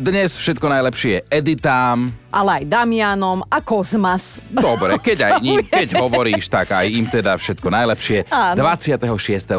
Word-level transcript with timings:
dnes 0.00 0.32
všetko 0.32 0.64
najlepšie 0.64 1.28
editám. 1.28 2.08
ale 2.32 2.62
aj 2.62 2.64
Damianom 2.72 3.44
a 3.44 3.60
Kozmas. 3.60 4.40
Dobre, 4.48 4.96
keď 4.96 5.28
aj 5.28 5.32
ním, 5.44 5.60
keď 5.60 6.00
hovoríš, 6.00 6.48
tak 6.48 6.72
aj 6.72 6.88
im 6.88 7.04
teda 7.04 7.36
všetko 7.36 7.68
najlepšie. 7.68 8.24
Áno. 8.32 8.64
26. 8.64 8.96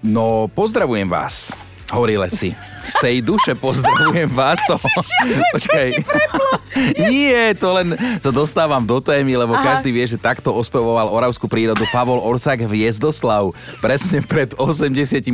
No, 0.01 0.49
pozdravujem 0.49 1.05
vás. 1.05 1.53
Horile 1.91 2.31
si. 2.31 2.55
Z 2.81 2.93
tej 3.03 3.19
duše 3.19 3.53
pozdravujem 3.53 4.31
vás. 4.31 4.57
To... 4.65 4.79
Počkaj. 5.55 5.87
Nie, 7.11 7.51
to 7.53 7.75
len 7.75 7.93
sa 8.23 8.31
dostávam 8.31 8.81
do 8.81 9.03
témy, 9.03 9.35
lebo 9.35 9.53
Aha. 9.53 9.75
každý 9.75 9.91
vie, 9.91 10.07
že 10.07 10.15
takto 10.15 10.55
ospevoval 10.55 11.11
oravskú 11.11 11.51
prírodu 11.51 11.83
Pavol 11.91 12.23
Orsák 12.23 12.63
Hviezdoslav. 12.63 13.51
Presne 13.83 14.23
pred 14.23 14.55
86 14.55 15.27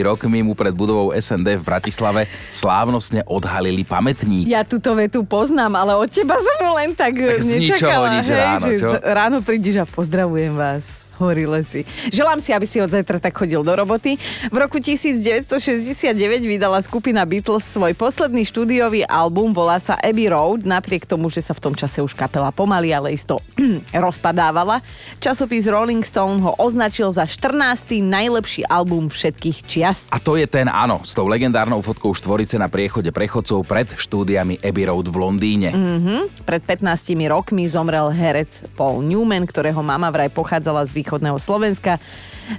rokmi 0.00 0.40
mu 0.40 0.56
pred 0.56 0.72
budovou 0.72 1.12
SND 1.12 1.60
v 1.60 1.62
Bratislave 1.62 2.24
slávnostne 2.48 3.20
odhalili 3.28 3.84
pamätník. 3.84 4.48
Ja 4.48 4.64
túto 4.64 4.96
vetu 4.96 5.20
poznám, 5.22 5.76
ale 5.76 5.92
od 6.00 6.08
teba 6.08 6.40
som 6.40 6.56
ju 6.58 6.70
len 6.80 6.90
tak, 6.96 7.12
Tak 7.12 7.44
z 7.44 7.46
ničoho 7.60 7.76
nečakala. 7.76 8.06
nič 8.16 8.26
hej, 8.26 8.40
ráno, 8.40 8.66
čo? 8.72 8.88
ráno 9.04 9.36
prídeš 9.44 9.76
a 9.82 9.86
pozdravujem 9.86 10.56
vás. 10.56 11.09
Horile 11.20 11.60
si. 11.68 11.84
Želám 12.08 12.40
si, 12.40 12.56
aby 12.56 12.64
si 12.64 12.80
od 12.80 12.88
zajtra 12.88 13.20
tak 13.20 13.36
chodil 13.36 13.60
do 13.60 13.76
roboty. 13.76 14.16
V 14.48 14.56
roku 14.56 14.80
1969 14.80 16.16
vydala 16.48 16.80
skupina 16.80 17.28
Beatles 17.28 17.68
svoj 17.68 17.92
posledný 17.92 18.48
štúdiový 18.48 19.04
album, 19.04 19.52
volá 19.52 19.76
sa 19.76 20.00
Abbey 20.00 20.32
Road, 20.32 20.64
napriek 20.64 21.04
tomu, 21.04 21.28
že 21.28 21.44
sa 21.44 21.52
v 21.52 21.60
tom 21.60 21.74
čase 21.76 22.00
už 22.00 22.16
kapela 22.16 22.48
pomaly, 22.48 22.96
ale 22.96 23.12
isto 23.12 23.36
rozpadávala. 23.92 24.80
Časopis 25.20 25.68
Rolling 25.68 26.00
Stone 26.00 26.40
ho 26.40 26.56
označil 26.56 27.12
za 27.12 27.28
14. 27.28 28.00
najlepší 28.00 28.64
album 28.64 29.12
všetkých 29.12 29.58
čias. 29.68 30.08
A 30.08 30.16
to 30.16 30.40
je 30.40 30.48
ten, 30.48 30.72
áno, 30.72 31.04
s 31.04 31.12
tou 31.12 31.28
legendárnou 31.28 31.84
fotkou 31.84 32.16
štvorice 32.16 32.56
na 32.56 32.72
priechode 32.72 33.12
prechodcov 33.12 33.68
pred 33.68 33.92
štúdiami 33.92 34.64
Abbey 34.64 34.88
Road 34.88 35.12
v 35.12 35.16
Londýne. 35.20 35.68
Mhm. 35.76 36.48
Pred 36.48 36.62
15 36.64 37.12
rokmi 37.28 37.68
zomrel 37.68 38.08
herec 38.08 38.64
Paul 38.72 39.04
Newman, 39.04 39.44
ktorého 39.44 39.84
mama 39.84 40.08
vraj 40.08 40.32
pochádzala 40.32 40.88
z 40.88 40.92
východného 41.10 41.42
Slovenska, 41.42 41.98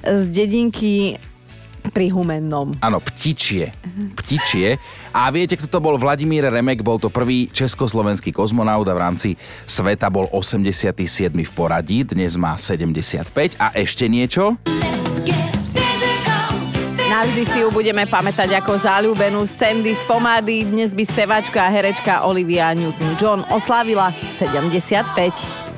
z 0.03 0.27
dedinky 0.27 1.15
pri 1.95 2.11
Humennom. 2.11 2.75
Áno, 2.83 2.99
ptičie. 2.99 3.71
Ptičie. 4.19 4.75
A 5.15 5.31
viete, 5.31 5.55
kto 5.55 5.71
to 5.71 5.79
bol? 5.79 5.95
Vladimír 5.95 6.51
Remek 6.51 6.83
bol 6.83 6.99
to 6.99 7.07
prvý 7.07 7.47
československý 7.47 8.35
kozmonaut 8.35 8.83
a 8.91 8.93
v 8.93 8.99
rámci 8.99 9.29
sveta 9.63 10.11
bol 10.11 10.27
87. 10.35 10.91
v 11.31 11.51
poradí, 11.55 12.03
dnes 12.03 12.35
má 12.35 12.59
75. 12.59 13.55
A 13.55 13.71
ešte 13.71 14.11
niečo? 14.11 14.59
Navždy 17.07 17.43
si 17.47 17.59
ju 17.63 17.71
budeme 17.71 18.03
pamätať 18.03 18.61
ako 18.61 18.77
záľubenú 18.77 19.47
Sandy 19.47 19.95
z 19.95 20.03
pomády. 20.07 20.67
Dnes 20.67 20.91
by 20.91 21.03
spevačka 21.07 21.65
a 21.65 21.71
herečka 21.71 22.23
Olivia 22.27 22.71
Newton-John 22.75 23.47
oslávila 23.51 24.11
75. 24.31 25.71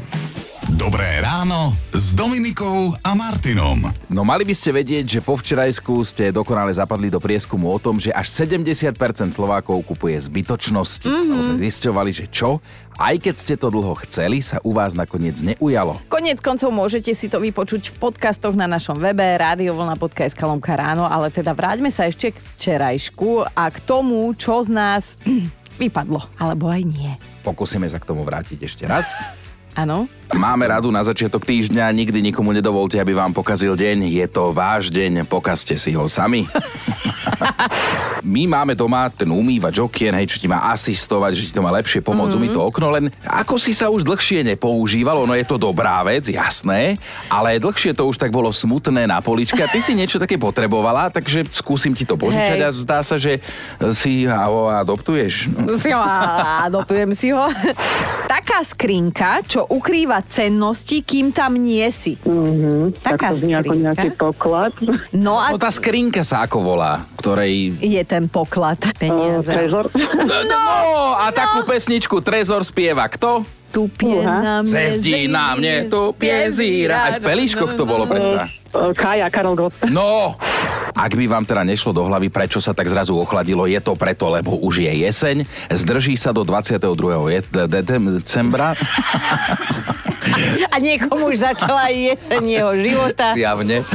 Dobré 0.77 1.21
ráno 1.23 1.73
s 2.13 2.21
Dominikou 2.21 2.93
a 3.01 3.17
Martinom. 3.17 3.89
No 4.05 4.21
mali 4.21 4.45
by 4.45 4.53
ste 4.53 4.69
vedieť, 4.69 5.17
že 5.17 5.19
po 5.25 5.33
včerajsku 5.33 6.05
ste 6.05 6.29
dokonale 6.29 6.69
zapadli 6.69 7.09
do 7.09 7.17
prieskumu 7.17 7.73
o 7.73 7.81
tom, 7.81 7.97
že 7.97 8.13
až 8.13 8.29
70% 8.29 8.93
Slovákov 9.33 9.81
kupuje 9.81 10.21
zbytočnosti. 10.21 11.09
Mm-hmm. 11.09 11.41
sme 11.41 11.55
zisťovali, 11.65 12.11
že 12.13 12.29
čo? 12.29 12.61
Aj 13.01 13.17
keď 13.17 13.33
ste 13.33 13.57
to 13.57 13.73
dlho 13.73 13.97
chceli, 14.05 14.45
sa 14.45 14.61
u 14.61 14.77
vás 14.77 14.93
nakoniec 14.93 15.41
neujalo. 15.41 15.97
Konec 16.05 16.37
koncov 16.37 16.69
môžete 16.69 17.17
si 17.17 17.33
to 17.33 17.41
vypočuť 17.41 17.89
v 17.89 17.95
podcastoch 17.97 18.53
na 18.53 18.69
našom 18.69 19.01
webe 19.01 19.25
radiovlna.sk 19.41 20.37
lomka 20.45 20.77
ráno, 20.77 21.09
ale 21.09 21.33
teda 21.33 21.57
vráťme 21.57 21.89
sa 21.89 22.05
ešte 22.05 22.29
k 22.29 22.37
včerajšku 22.37 23.57
a 23.57 23.73
k 23.73 23.77
tomu, 23.89 24.29
čo 24.37 24.61
z 24.61 24.69
nás 24.69 25.17
vypadlo, 25.81 26.21
alebo 26.37 26.69
aj 26.69 26.81
nie. 26.85 27.09
Pokúsime 27.41 27.89
sa 27.89 27.97
k 27.97 28.05
tomu 28.05 28.21
vrátiť 28.21 28.69
ešte 28.69 28.85
raz. 28.85 29.09
Áno? 29.73 30.05
Máme 30.33 30.69
radu 30.69 30.89
na 30.93 31.01
začiatok 31.01 31.45
týždňa, 31.45 31.89
nikdy 31.93 32.21
nikomu 32.21 32.53
nedovolte, 32.53 32.97
aby 32.97 33.13
vám 33.13 33.33
pokazil 33.33 33.73
deň. 33.73 34.09
Je 34.09 34.25
to 34.29 34.53
váš 34.53 34.93
deň, 34.93 35.25
pokazte 35.25 35.77
si 35.77 35.93
ho 35.93 36.05
sami. 36.09 36.45
My 38.23 38.47
máme 38.47 38.71
doma 38.73 39.11
ten 39.11 39.27
umývač 39.27 39.83
okien, 39.83 40.15
hej, 40.15 40.31
čo 40.31 40.37
ti 40.39 40.47
má 40.47 40.71
asistovať, 40.71 41.31
že 41.35 41.43
ti 41.49 41.53
to 41.53 41.59
má 41.59 41.71
lepšie 41.75 41.99
pomôcť 41.99 42.33
mm-hmm. 42.33 42.39
umyť 42.39 42.51
to 42.55 42.61
okno, 42.63 42.87
len 42.89 43.05
ako 43.27 43.59
si 43.59 43.75
sa 43.75 43.91
už 43.91 44.07
dlhšie 44.07 44.47
nepoužívalo, 44.55 45.27
no 45.27 45.35
je 45.35 45.43
to 45.43 45.59
dobrá 45.59 45.99
vec, 46.07 46.23
jasné, 46.31 46.95
ale 47.27 47.59
dlhšie 47.59 47.91
to 47.91 48.07
už 48.07 48.15
tak 48.15 48.31
bolo 48.31 48.47
smutné 48.47 49.03
na 49.03 49.19
poličke 49.19 49.59
a 49.59 49.67
ty 49.67 49.83
si 49.83 49.91
niečo 49.91 50.23
také 50.23 50.39
potrebovala, 50.39 51.11
takže 51.11 51.43
skúsim 51.51 51.91
ti 51.91 52.07
to 52.07 52.15
požičať 52.15 52.59
Hej. 52.59 52.65
a 52.65 52.69
zdá 52.71 52.99
sa, 53.03 53.19
že 53.19 53.43
si 53.91 54.23
ho 54.23 54.71
adoptuješ. 54.71 55.51
Si 55.75 55.91
ho, 55.91 55.99
á, 55.99 56.71
dotujem 56.71 57.11
si 57.11 57.35
ho. 57.35 57.43
Taká 58.25 58.63
skrinka, 58.63 59.43
čo 59.43 59.67
ukrýva 59.67 60.23
cennosti, 60.23 61.03
kým 61.03 61.35
tam 61.35 61.59
nie 61.59 61.85
si. 61.91 62.15
Mhm, 62.23 63.03
tak 63.03 63.19
Taká 63.19 63.35
to 63.35 63.43
znie 63.43 63.55
ako 63.59 63.73
skrinka. 63.73 63.83
nejaký 63.83 64.09
poklad. 64.15 64.73
No 65.11 65.37
a 65.37 65.51
No 65.53 65.59
tá 65.59 65.69
skrinka 65.69 66.23
sa 66.25 66.47
ako 66.47 66.65
volá, 66.65 67.05
ktorej 67.15 67.77
je 67.77 68.03
ten 68.03 68.25
poklad 68.25 68.79
Uh, 68.79 68.91
peniaze. 68.93 69.49
trezor. 69.49 69.87
No, 70.43 70.61
a 71.15 71.29
takú 71.29 71.63
pesničku 71.63 72.19
Trezor 72.19 72.61
spieva 72.61 73.05
kto? 73.05 73.43
Tupie 73.69 74.21
na 74.21 74.61
mne. 74.61 74.85
Na 75.27 75.57
mne 75.57 75.89
tu 75.89 76.13
piezíra. 76.13 77.09
Aj 77.09 77.17
v 77.17 77.25
pelíškoch 77.25 77.73
to 77.73 77.83
bolo 77.83 78.05
predsa. 78.05 78.45
Uh, 78.69 78.93
Kaja, 78.93 79.27
Karol 79.27 79.57
Gott. 79.57 79.73
No, 79.87 80.37
ak 80.93 81.11
by 81.13 81.25
vám 81.25 81.43
teda 81.43 81.65
nešlo 81.65 81.91
do 81.91 82.05
hlavy, 82.05 82.29
prečo 82.29 82.61
sa 82.61 82.71
tak 82.71 82.85
zrazu 82.87 83.17
ochladilo, 83.17 83.65
je 83.65 83.77
to 83.77 83.93
preto, 83.93 84.29
lebo 84.29 84.55
už 84.61 84.85
je 84.85 84.93
jeseň, 85.03 85.37
zdrží 85.69 86.13
sa 86.15 86.29
do 86.29 86.45
22. 86.45 87.29
je- 87.29 87.43
de- 87.49 87.67
de- 87.67 87.83
de- 87.83 88.21
decembra, 88.21 88.77
A 90.73 90.81
niekomu 90.81 91.29
už 91.29 91.45
začala 91.45 91.93
jeseň 91.93 92.41
jeho 92.41 92.71
života. 92.73 93.37
javne, 93.37 93.85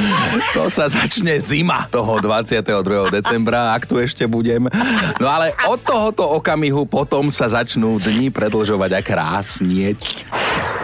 to 0.54 0.70
sa 0.70 0.86
začne 0.86 1.34
zima 1.42 1.90
toho 1.90 2.22
22. 2.22 3.10
decembra, 3.10 3.74
ak 3.74 3.90
tu 3.90 3.98
ešte 3.98 4.22
budem. 4.28 4.70
No 5.18 5.26
ale 5.26 5.50
od 5.66 5.80
tohoto 5.82 6.28
okamihu 6.38 6.86
potom 6.86 7.26
sa 7.34 7.50
začnú 7.50 7.98
dni 7.98 8.30
predlžovať 8.30 8.90
a 8.94 9.00
krásnieť. 9.02 10.30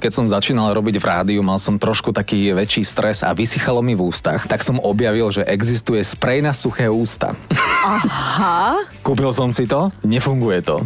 Keď 0.04 0.12
som 0.12 0.28
začínal 0.28 0.68
robiť 0.76 1.00
v 1.00 1.08
rádiu, 1.08 1.40
mal 1.40 1.56
som 1.56 1.80
trošku 1.80 2.12
taký 2.12 2.52
väčší 2.52 2.84
stres 2.84 3.24
a 3.24 3.32
vysychalo 3.32 3.80
mi 3.80 3.96
v 3.96 4.04
ústach, 4.04 4.44
tak 4.44 4.60
som 4.60 4.76
objavil, 4.76 5.32
že 5.32 5.48
existuje 5.48 6.04
sprej 6.04 6.44
na 6.44 6.52
suché 6.52 6.92
ústa. 6.92 7.32
Aha. 7.88 8.84
Kúpil 9.00 9.32
som 9.32 9.48
si 9.48 9.64
to, 9.64 9.88
nefunguje 10.04 10.60
to. 10.60 10.84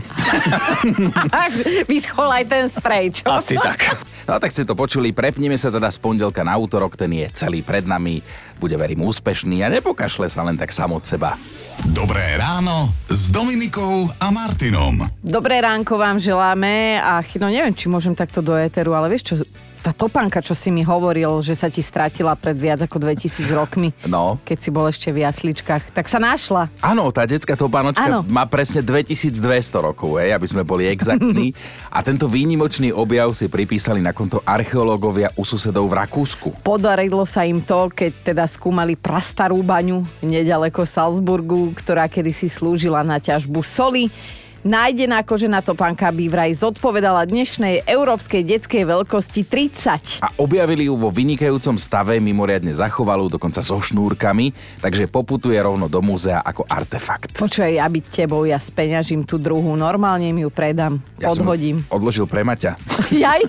Vyschol 1.90 2.30
aj 2.30 2.44
ten 2.46 2.70
sprej, 2.70 3.18
čo? 3.18 3.26
Asi 3.26 3.58
tak. 3.58 3.98
No 4.28 4.36
tak 4.36 4.52
ste 4.52 4.68
to 4.68 4.76
počuli, 4.76 5.16
prepneme 5.16 5.56
sa 5.56 5.72
teda 5.72 5.88
z 5.88 6.04
pondelka 6.04 6.44
na 6.44 6.52
útorok, 6.60 7.00
ten 7.00 7.08
je 7.16 7.32
celý 7.32 7.64
pred 7.64 7.88
nami, 7.88 8.20
bude 8.60 8.76
verím 8.76 9.08
úspešný 9.08 9.64
a 9.64 9.72
nepokašle 9.72 10.28
sa 10.28 10.44
len 10.44 10.52
tak 10.52 10.68
sam 10.68 10.92
od 10.92 11.00
seba. 11.00 11.40
Dobré 11.88 12.36
ráno 12.36 12.92
s 13.08 13.32
Dominikou 13.32 14.04
a 14.20 14.28
Martinom. 14.28 15.00
Dobré 15.24 15.64
ránko 15.64 15.96
vám 15.96 16.20
želáme 16.20 17.00
a 17.00 17.24
Chino, 17.24 17.48
neviem, 17.48 17.72
či 17.72 17.88
môžem 17.88 18.12
takto 18.12 18.44
do 18.44 18.52
éteru, 18.52 18.92
ale 18.92 19.08
vieš 19.08 19.32
čo, 19.32 19.34
tá 19.88 19.96
topánka, 19.96 20.44
čo 20.44 20.52
si 20.52 20.68
mi 20.68 20.84
hovoril, 20.84 21.40
že 21.40 21.56
sa 21.56 21.72
ti 21.72 21.80
stratila 21.80 22.36
pred 22.36 22.52
viac 22.52 22.84
ako 22.84 23.00
2000 23.00 23.48
rokmi, 23.56 23.88
No. 24.04 24.36
keď 24.44 24.58
si 24.60 24.68
bol 24.68 24.84
ešte 24.84 25.08
v 25.08 25.24
jasličkách, 25.24 25.96
tak 25.96 26.04
sa 26.12 26.20
našla. 26.20 26.68
Áno, 26.84 27.08
tá 27.08 27.24
detská 27.24 27.56
topánočka 27.56 28.04
Áno. 28.04 28.20
má 28.28 28.44
presne 28.44 28.84
2200 28.84 29.40
rokov, 29.80 30.20
hej, 30.20 30.36
aby 30.36 30.44
sme 30.44 30.60
boli 30.60 30.84
exaktní. 30.84 31.56
A 31.96 32.04
tento 32.04 32.28
výnimočný 32.28 32.92
objav 32.92 33.32
si 33.32 33.48
pripísali 33.48 34.04
na 34.04 34.12
konto 34.12 34.44
archeológovia 34.44 35.32
u 35.32 35.42
susedov 35.48 35.88
v 35.88 36.04
Rakúsku. 36.04 36.60
Podarilo 36.60 37.24
sa 37.24 37.48
im 37.48 37.64
to, 37.64 37.88
keď 37.88 38.12
teda 38.28 38.44
skúmali 38.44 38.92
prastarú 38.92 39.64
baňu 39.64 40.04
nedaleko 40.20 40.84
Salzburgu, 40.84 41.72
ktorá 41.72 42.12
kedysi 42.12 42.52
slúžila 42.52 43.00
na 43.00 43.16
ťažbu 43.16 43.64
soli. 43.64 44.12
Nájdená 44.58 45.22
kožená 45.22 45.62
topánka 45.62 46.10
by 46.10 46.26
vraj 46.26 46.50
zodpovedala 46.50 47.22
dnešnej 47.24 47.86
európskej 47.86 48.42
detskej 48.42 48.82
veľkosti 48.84 49.46
30. 49.46 50.18
A 50.18 50.34
objavili 50.34 50.90
ju 50.90 50.98
vo 50.98 51.14
vynikajúcom 51.14 51.78
stave, 51.78 52.18
mimoriadne 52.18 52.74
zachovalú, 52.74 53.30
dokonca 53.30 53.62
so 53.62 53.78
šnúrkami, 53.78 54.50
takže 54.82 55.06
poputuje 55.06 55.54
rovno 55.54 55.86
do 55.86 56.02
múzea 56.02 56.42
ako 56.42 56.66
artefakt. 56.66 57.38
Počuj, 57.38 57.78
ja 57.78 57.86
byť 57.86 58.04
tebou, 58.10 58.42
ja 58.42 58.58
speňažím 58.58 59.22
tú 59.22 59.38
druhú, 59.38 59.78
normálne 59.78 60.26
im 60.26 60.42
ju 60.42 60.50
predám, 60.50 60.98
Ja 61.22 61.30
som 61.30 61.46
odhodím. 61.46 61.86
odložil 61.86 62.26
pre 62.26 62.42
Maťa. 62.42 62.74
Jaj. 63.14 63.46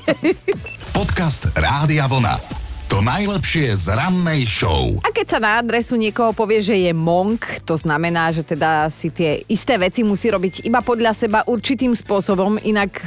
Podcast 0.94 1.50
Rádia 1.58 2.06
Vlna. 2.06 2.59
To 2.90 3.06
najlepšie 3.06 3.78
z 3.78 3.94
rannej 3.94 4.50
show. 4.50 4.98
A 5.06 5.14
keď 5.14 5.38
sa 5.38 5.38
na 5.38 5.62
adresu 5.62 5.94
niekoho 5.94 6.34
povie, 6.34 6.58
že 6.58 6.74
je 6.74 6.90
monk, 6.90 7.62
to 7.62 7.78
znamená, 7.78 8.34
že 8.34 8.42
teda 8.42 8.90
si 8.90 9.14
tie 9.14 9.46
isté 9.46 9.78
veci 9.78 10.02
musí 10.02 10.34
robiť 10.34 10.66
iba 10.66 10.82
podľa 10.82 11.14
seba 11.14 11.46
určitým 11.46 11.94
spôsobom, 11.94 12.58
inak 12.66 12.98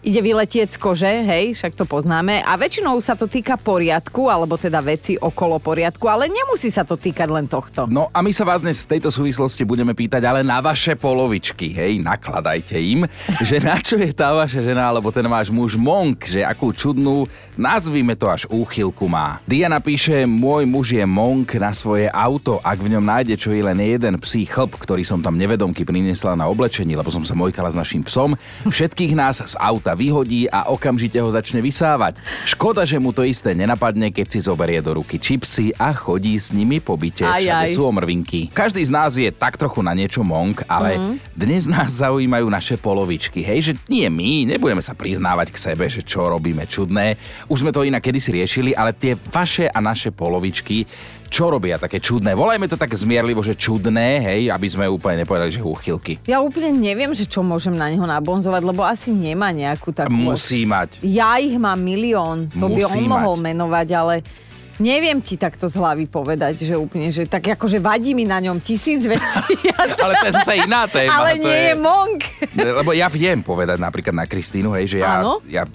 ide 0.00 0.20
vyletieť 0.24 0.76
z 0.76 0.78
kože, 0.80 1.12
hej, 1.28 1.52
však 1.52 1.76
to 1.76 1.84
poznáme. 1.84 2.40
A 2.40 2.56
väčšinou 2.56 2.96
sa 3.04 3.12
to 3.12 3.28
týka 3.28 3.60
poriadku, 3.60 4.32
alebo 4.32 4.56
teda 4.56 4.80
veci 4.80 5.20
okolo 5.20 5.60
poriadku, 5.60 6.08
ale 6.08 6.32
nemusí 6.32 6.72
sa 6.72 6.88
to 6.88 6.96
týkať 6.96 7.28
len 7.28 7.44
tohto. 7.44 7.84
No 7.84 8.08
a 8.08 8.24
my 8.24 8.32
sa 8.32 8.48
vás 8.48 8.64
dnes 8.64 8.80
v 8.84 8.96
tejto 8.96 9.12
súvislosti 9.12 9.68
budeme 9.68 9.92
pýtať 9.92 10.24
ale 10.24 10.40
na 10.40 10.64
vaše 10.64 10.96
polovičky, 10.96 11.76
hej, 11.76 12.00
nakladajte 12.00 12.80
im, 12.80 13.04
že 13.48 13.60
na 13.60 13.76
čo 13.76 14.00
je 14.00 14.08
tá 14.16 14.32
vaša 14.32 14.64
žena 14.64 14.88
alebo 14.88 15.12
ten 15.12 15.24
váš 15.28 15.52
muž 15.52 15.76
monk, 15.76 16.24
že 16.24 16.40
akú 16.40 16.72
čudnú, 16.72 17.28
nazvime 17.60 18.16
to 18.16 18.32
až 18.32 18.48
úchylku 18.48 19.04
má. 19.04 19.44
Diana 19.44 19.84
píše, 19.84 20.24
môj 20.24 20.64
muž 20.64 20.96
je 20.96 21.04
monk 21.04 21.60
na 21.60 21.76
svoje 21.76 22.08
auto, 22.08 22.56
ak 22.64 22.80
v 22.80 22.96
ňom 22.96 23.04
nájde 23.04 23.36
čo 23.36 23.52
i 23.52 23.60
len 23.60 23.76
jeden 23.76 24.16
psí 24.24 24.48
chlp, 24.48 24.80
ktorý 24.80 25.04
som 25.04 25.20
tam 25.20 25.36
nevedomky 25.36 25.84
priniesla 25.84 26.32
na 26.32 26.48
oblečení, 26.48 26.96
lebo 26.96 27.12
som 27.12 27.20
sa 27.20 27.36
mojkala 27.36 27.68
s 27.68 27.76
našim 27.76 28.00
psom, 28.00 28.32
všetkých 28.64 29.12
nás 29.12 29.44
z 29.44 29.54
auta 29.60 29.89
vyhodí 29.92 30.46
a 30.46 30.68
okamžite 30.68 31.16
ho 31.16 31.26
začne 31.26 31.58
vysávať. 31.58 32.18
Škoda, 32.44 32.82
že 32.82 32.96
mu 32.96 33.10
to 33.10 33.22
isté 33.22 33.52
nenapadne, 33.52 34.08
keď 34.08 34.26
si 34.26 34.38
zoberie 34.40 34.78
do 34.78 34.94
ruky 34.94 35.16
čipsy 35.16 35.70
a 35.74 35.90
chodí 35.90 36.34
s 36.34 36.50
nimi 36.50 36.78
po 36.78 36.94
byte. 36.94 37.22
Aj, 37.22 37.38
Všade 37.38 37.66
aj. 37.66 37.74
sú 37.74 37.82
omrvinky. 37.84 38.48
Každý 38.48 38.80
z 38.80 38.90
nás 38.90 39.14
je 39.14 39.28
tak 39.28 39.54
trochu 39.54 39.80
na 39.80 39.92
niečo 39.92 40.20
monk, 40.20 40.62
ale 40.64 40.96
Mhm. 40.96 41.12
dnes 41.32 41.64
nás 41.66 41.90
zaujímajú 41.96 42.46
naše 42.46 42.74
polovičky. 42.74 43.40
Hej, 43.40 43.60
že 43.60 43.72
nie 43.86 44.06
my, 44.06 44.46
nebudeme 44.46 44.80
sa 44.80 44.92
priznávať 44.92 45.50
k 45.50 45.62
sebe, 45.62 45.84
že 45.86 46.00
čo 46.00 46.26
robíme 46.26 46.64
čudné. 46.64 47.14
Už 47.46 47.60
sme 47.60 47.70
to 47.70 47.82
inak 47.82 48.00
kedysi 48.00 48.32
riešili, 48.32 48.72
ale 48.72 48.90
tie 48.90 49.14
vaše 49.28 49.66
a 49.66 49.78
naše 49.78 50.10
polovičky, 50.10 50.84
čo 51.30 51.46
robia 51.48 51.78
také 51.78 52.02
čudné? 52.02 52.34
Volajme 52.34 52.66
to 52.66 52.74
tak 52.74 52.90
zmierlivo, 52.90 53.40
že 53.40 53.54
čudné, 53.54 54.18
hej, 54.18 54.50
aby 54.50 54.66
sme 54.66 54.90
úplne 54.90 55.22
nepovedali, 55.22 55.54
že 55.54 55.62
úchylky. 55.62 56.18
Ja 56.26 56.42
úplne 56.42 56.74
neviem, 56.74 57.14
že 57.14 57.24
čo 57.24 57.46
môžem 57.46 57.78
na 57.78 57.86
neho 57.86 58.02
nabonzovať, 58.02 58.62
lebo 58.66 58.82
asi 58.82 59.14
nemá 59.14 59.54
nejakú 59.54 59.94
takú... 59.94 60.10
Musí 60.10 60.66
mať. 60.66 60.98
Ja 61.06 61.38
ich 61.38 61.54
mám 61.54 61.78
milión, 61.78 62.50
to 62.50 62.66
by 62.66 62.82
Musí 62.82 62.98
on 62.98 63.06
mohol 63.06 63.38
mať. 63.38 63.44
menovať, 63.46 63.88
ale 63.94 64.14
neviem 64.80 65.20
ti 65.20 65.36
takto 65.36 65.68
z 65.68 65.76
hlavy 65.76 66.08
povedať, 66.08 66.64
že 66.64 66.74
úplne, 66.74 67.12
že 67.12 67.28
tak 67.28 67.54
akože 67.54 67.78
vadí 67.78 68.16
mi 68.16 68.24
na 68.24 68.40
ňom 68.40 68.58
tisíc 68.58 69.04
vecí. 69.04 69.54
Ale 70.00 70.16
to 70.16 70.26
je 70.26 70.34
zase 70.34 70.54
iná 70.64 70.88
téma. 70.88 71.12
ale 71.12 71.36
nie 71.36 71.60
je 71.70 71.74
monk. 71.76 72.20
Lebo 72.56 72.96
ja 72.96 73.06
viem 73.06 73.44
povedať 73.44 73.76
napríklad 73.76 74.16
na 74.16 74.24
Kristínu, 74.24 74.72
hej, 74.72 74.96
že 74.96 74.98
ja, 75.04 75.20
Áno? 75.20 75.44
ja, 75.44 75.68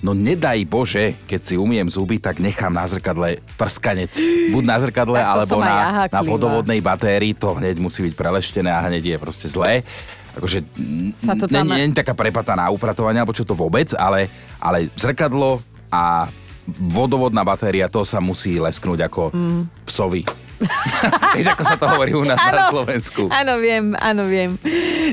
no 0.00 0.14
nedaj 0.14 0.62
Bože, 0.64 1.18
keď 1.26 1.40
si 1.42 1.54
umiem 1.58 1.90
zuby, 1.90 2.22
tak 2.22 2.38
nechám 2.38 2.70
na 2.70 2.86
zrkadle 2.86 3.42
prskanec. 3.58 4.14
Buď 4.54 4.64
na 4.64 4.76
zrkadle, 4.78 5.18
alebo 5.18 5.58
ja 5.58 6.06
na, 6.06 6.10
na 6.10 6.20
vodovodnej 6.22 6.78
batérii, 6.78 7.34
to 7.34 7.58
hneď 7.58 7.82
musí 7.82 8.06
byť 8.06 8.14
preleštené 8.14 8.70
a 8.70 8.86
hneď 8.86 9.14
je 9.14 9.16
proste 9.18 9.46
zlé. 9.50 9.82
Akože 10.34 10.66
Sa 11.18 11.34
to 11.34 11.46
tam- 11.46 11.66
nie, 11.70 11.86
nie, 11.86 11.94
taká 11.94 12.14
prepataná 12.14 12.70
upratovania, 12.70 13.22
alebo 13.22 13.34
čo 13.34 13.46
to 13.46 13.54
vôbec, 13.54 13.90
ale, 13.94 14.30
ale 14.58 14.90
zrkadlo 14.94 15.62
a 15.90 16.26
vodovodná 16.68 17.44
batéria, 17.44 17.92
to 17.92 18.04
sa 18.04 18.20
musí 18.20 18.56
lesknúť 18.56 19.08
ako 19.08 19.22
mm. 19.32 19.62
psovi. 19.88 20.22
Vieš, 21.36 21.48
ako 21.54 21.62
sa 21.64 21.76
to 21.76 21.86
hovorí 21.88 22.12
u 22.14 22.24
nás 22.24 22.38
na 22.38 22.70
Slovensku. 22.70 23.28
Áno, 23.30 23.58
viem, 23.58 23.94
áno, 23.98 24.24
viem. 24.26 24.56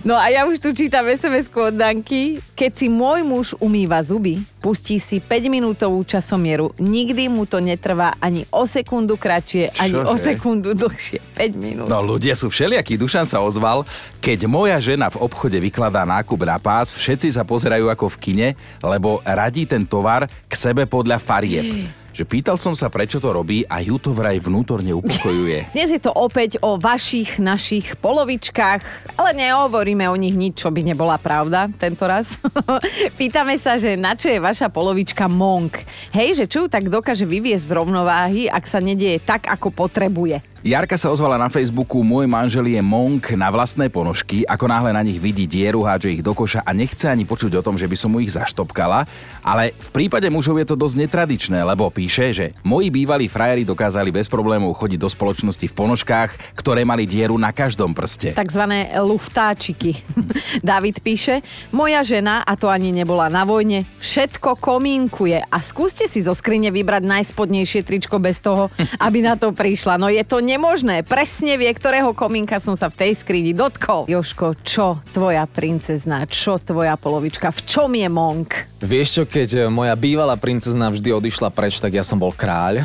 No 0.06 0.18
a 0.18 0.30
ja 0.32 0.48
už 0.48 0.62
tu 0.62 0.72
čítam 0.74 1.06
sms 1.08 1.52
od 1.54 1.76
Danky. 1.76 2.40
Keď 2.56 2.72
si 2.78 2.88
môj 2.88 3.26
muž 3.26 3.48
umýva 3.58 4.02
zuby, 4.06 4.42
pustí 4.62 5.02
si 5.02 5.18
5-minútovú 5.18 6.06
časomieru. 6.06 6.72
Nikdy 6.78 7.28
mu 7.28 7.50
to 7.50 7.58
netrvá 7.58 8.14
ani 8.22 8.46
o 8.54 8.70
sekundu 8.70 9.18
kratšie, 9.18 9.74
ani 9.82 9.98
o 9.98 10.14
Čože? 10.14 10.24
sekundu 10.38 10.78
dlhšie. 10.78 11.20
5 11.38 11.58
minút. 11.58 11.88
No 11.90 12.02
ľudia 12.06 12.38
sú 12.38 12.54
všelijakí. 12.54 12.98
Dušan 13.02 13.26
sa 13.26 13.42
ozval, 13.42 13.84
keď 14.22 14.46
moja 14.46 14.78
žena 14.78 15.10
v 15.10 15.22
obchode 15.26 15.58
vykladá 15.58 16.06
nákup 16.06 16.46
na 16.46 16.62
pás, 16.62 16.94
všetci 16.94 17.34
sa 17.34 17.42
pozerajú 17.42 17.90
ako 17.90 18.14
v 18.14 18.20
kine, 18.22 18.48
lebo 18.86 19.22
radí 19.26 19.66
ten 19.66 19.86
tovar 19.86 20.30
k 20.30 20.54
sebe 20.54 20.86
podľa 20.86 21.18
farieb. 21.18 22.01
Že 22.12 22.24
pýtal 22.28 22.60
som 22.60 22.76
sa, 22.76 22.92
prečo 22.92 23.24
to 23.24 23.32
robí 23.32 23.64
a 23.72 23.80
ju 23.80 23.96
to 23.96 24.12
vraj 24.12 24.36
vnútorne 24.44 24.92
upokojuje. 24.92 25.68
Dnes 25.76 25.96
je 25.96 26.02
to 26.04 26.12
opäť 26.12 26.60
o 26.60 26.76
vašich, 26.76 27.40
našich 27.40 27.96
polovičkách, 28.04 28.84
ale 29.16 29.32
nehovoríme 29.32 30.04
o 30.12 30.16
nich 30.20 30.36
nič, 30.36 30.60
čo 30.60 30.70
by 30.76 30.84
nebola 30.84 31.16
pravda 31.16 31.72
tento 31.80 32.04
raz. 32.04 32.36
Pýtame 33.20 33.56
sa, 33.56 33.80
že 33.80 33.96
na 33.96 34.12
čo 34.20 34.28
je 34.28 34.44
vaša 34.44 34.68
polovička 34.68 35.32
monk. 35.32 35.80
Hej, 36.12 36.44
že 36.44 36.46
čo 36.52 36.66
ju 36.66 36.68
tak 36.68 36.92
dokáže 36.92 37.24
vyviesť 37.24 37.72
z 37.72 37.76
rovnováhy, 37.80 38.52
ak 38.52 38.68
sa 38.68 38.84
nedieje 38.84 39.24
tak, 39.24 39.48
ako 39.48 39.72
potrebuje. 39.72 40.51
Jarka 40.62 40.94
sa 40.94 41.10
ozvala 41.10 41.42
na 41.42 41.50
Facebooku, 41.50 42.06
môj 42.06 42.30
manžel 42.30 42.70
je 42.70 42.78
monk 42.86 43.34
na 43.34 43.50
vlastné 43.50 43.90
ponožky, 43.90 44.46
ako 44.46 44.70
náhle 44.70 44.94
na 44.94 45.02
nich 45.02 45.18
vidí 45.18 45.50
dieru, 45.50 45.82
hádže 45.82 46.14
ich 46.14 46.22
do 46.22 46.38
koša 46.38 46.62
a 46.62 46.70
nechce 46.70 47.10
ani 47.10 47.26
počuť 47.26 47.58
o 47.58 47.66
tom, 47.66 47.82
že 47.82 47.90
by 47.90 47.98
som 47.98 48.14
mu 48.14 48.22
ich 48.22 48.30
zaštopkala, 48.30 49.10
ale 49.42 49.74
v 49.74 49.90
prípade 49.90 50.30
mužov 50.30 50.62
je 50.62 50.70
to 50.70 50.78
dosť 50.78 51.02
netradičné, 51.02 51.66
lebo 51.66 51.90
píše, 51.90 52.30
že 52.30 52.46
moji 52.62 52.94
bývalí 52.94 53.26
frajeri 53.26 53.66
dokázali 53.66 54.14
bez 54.14 54.30
problémov 54.30 54.78
chodiť 54.78 55.02
do 55.02 55.10
spoločnosti 55.10 55.66
v 55.66 55.74
ponožkách, 55.74 56.54
ktoré 56.54 56.86
mali 56.86 57.10
dieru 57.10 57.42
na 57.42 57.50
každom 57.50 57.98
prste. 57.98 58.38
Takzvané 58.38 58.94
luftáčiky. 59.02 59.98
David 60.62 61.02
píše, 61.02 61.42
moja 61.74 62.06
žena, 62.06 62.46
a 62.46 62.54
to 62.54 62.70
ani 62.70 62.94
nebola 62.94 63.34
na 63.34 63.50
vojne, 63.50 63.90
všetko 63.98 64.62
komínkuje 64.62 65.42
a 65.42 65.58
skúste 65.66 66.06
si 66.06 66.22
zo 66.22 66.38
skrine 66.38 66.70
vybrať 66.70 67.02
najspodnejšie 67.02 67.82
tričko 67.82 68.22
bez 68.22 68.38
toho, 68.38 68.70
aby 69.02 69.26
na 69.26 69.34
to 69.34 69.58
prišla. 69.58 69.98
No 69.98 70.06
je 70.06 70.22
to 70.22 70.51
nemožné. 70.52 71.08
Presne 71.08 71.56
vie, 71.56 71.72
ktorého 71.72 72.12
komínka 72.12 72.60
som 72.60 72.76
sa 72.76 72.92
v 72.92 73.08
tej 73.08 73.12
skrini 73.16 73.56
dotkol. 73.56 74.12
Joško, 74.12 74.60
čo 74.68 75.00
tvoja 75.16 75.48
princezna, 75.48 76.28
čo 76.28 76.60
tvoja 76.60 77.00
polovička, 77.00 77.56
v 77.56 77.60
čom 77.64 77.92
je 77.96 78.10
monk? 78.12 78.71
Vieš 78.82 79.08
čo, 79.14 79.24
keď 79.30 79.50
e, 79.54 79.60
moja 79.70 79.94
bývalá 79.94 80.34
princezna 80.34 80.90
vždy 80.90 81.14
odišla 81.14 81.54
preč, 81.54 81.78
tak 81.78 81.94
ja 81.94 82.02
som 82.02 82.18
bol 82.18 82.34
kráľ, 82.34 82.82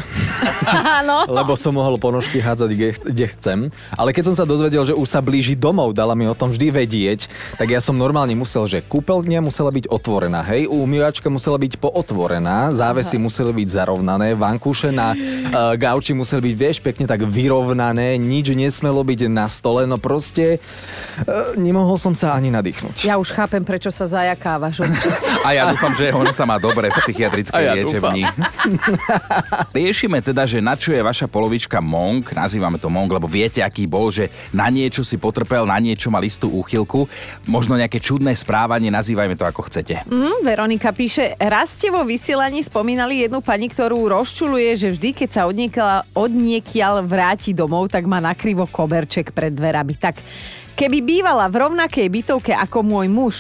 Áno. 1.01 1.25
lebo 1.41 1.57
som 1.57 1.73
mohol 1.73 1.97
ponožky 1.97 2.37
hádzať 2.37 2.71
kde, 2.77 2.89
kde 3.01 3.27
chcem. 3.33 3.59
Ale 3.97 4.13
keď 4.13 4.29
som 4.29 4.37
sa 4.37 4.45
dozvedel, 4.45 4.85
že 4.85 4.93
už 4.93 5.09
sa 5.09 5.25
blíži 5.25 5.57
domov, 5.57 5.97
dala 5.97 6.13
mi 6.13 6.29
o 6.29 6.37
tom 6.37 6.53
vždy 6.53 6.69
vedieť, 6.69 7.33
tak 7.57 7.73
ja 7.73 7.81
som 7.81 7.97
normálne 7.97 8.37
musel, 8.37 8.69
že 8.69 8.85
kúpeľňa 8.85 9.41
musela 9.41 9.73
byť 9.73 9.89
otvorená, 9.89 10.45
hej, 10.45 10.69
umývačka 10.69 11.33
musela 11.33 11.57
byť 11.57 11.81
pootvorená, 11.81 12.77
závesy 12.77 13.17
museli 13.17 13.65
byť 13.65 13.69
zarovnané, 13.73 14.37
vankúše 14.37 14.93
na 14.93 15.17
uh, 15.17 15.73
gauči 15.81 16.13
museli 16.13 16.53
byť, 16.53 16.57
vieš, 16.61 16.77
pekne 16.85 17.09
tak 17.09 17.25
vyrovnané, 17.25 18.21
nič 18.21 18.53
nesmelo 18.53 19.01
byť 19.01 19.33
na 19.33 19.49
stole, 19.49 19.89
no 19.89 19.97
proste 19.97 20.61
uh, 21.25 21.57
nemohol 21.57 21.97
som 21.97 22.13
sa 22.13 22.37
ani 22.37 22.53
nadýchnuť. 22.53 23.09
Ja 23.09 23.17
už 23.17 23.33
chápem, 23.33 23.65
prečo 23.65 23.89
sa 23.89 24.05
zajakávaš. 24.05 24.85
A 25.41 25.57
ja 25.57 25.73
dúfam, 25.73 25.86
že 25.93 26.11
ona 26.11 26.33
sa 26.33 26.49
má 26.49 26.57
dobre 26.57 26.89
v 26.91 26.97
psychiatrickej 27.05 27.65
ja 27.65 27.75
liečebni. 27.77 28.23
Riešime 29.77 30.25
teda, 30.25 30.49
že 30.49 30.59
na 30.65 30.75
čo 30.75 30.91
je 30.91 31.05
vaša 31.05 31.31
polovička 31.31 31.79
monk, 31.85 32.33
nazývame 32.33 32.81
to 32.81 32.91
monk, 32.91 33.13
lebo 33.13 33.29
viete, 33.29 33.61
aký 33.61 33.85
bol, 33.85 34.11
že 34.11 34.33
na 34.51 34.67
niečo 34.73 35.05
si 35.07 35.21
potrpel, 35.21 35.69
na 35.69 35.77
niečo 35.79 36.11
mal 36.11 36.25
istú 36.25 36.51
úchylku, 36.51 37.07
možno 37.47 37.77
nejaké 37.77 38.01
čudné 38.01 38.33
správanie, 38.35 38.91
nazývajme 38.91 39.37
to 39.37 39.45
ako 39.45 39.69
chcete. 39.69 40.03
Mm, 40.09 40.43
Veronika 40.43 40.91
píše, 40.91 41.37
raz 41.37 41.77
ste 41.77 41.93
vo 41.93 42.03
vysielaní 42.03 42.65
spomínali 42.65 43.29
jednu 43.29 43.45
pani, 43.45 43.69
ktorú 43.69 44.09
rozčuluje, 44.11 44.73
že 44.75 44.89
vždy, 44.97 45.11
keď 45.13 45.29
sa 45.29 45.43
odniekiaľ, 45.47 46.17
odniekiaľ 46.17 46.95
vráti 47.05 47.53
domov, 47.53 47.93
tak 47.93 48.09
má 48.09 48.19
nakrivo 48.19 48.65
koberček 48.65 49.37
pred 49.37 49.53
dverami. 49.53 49.95
Tak 50.01 50.17
Keby 50.77 51.01
bývala 51.01 51.49
v 51.49 51.65
rovnakej 51.65 52.05
bytovke 52.13 52.53
ako 52.53 52.85
môj 52.85 53.09
muž, 53.09 53.35